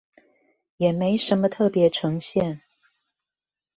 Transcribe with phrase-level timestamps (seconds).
[0.77, 2.63] 也沒什麼特別呈現